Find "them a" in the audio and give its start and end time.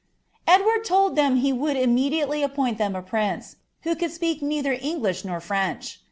2.79-3.03